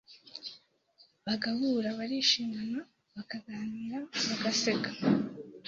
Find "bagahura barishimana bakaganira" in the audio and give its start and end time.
1.25-3.97